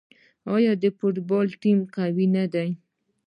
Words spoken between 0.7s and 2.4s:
د ایران فوټبال ټیم قوي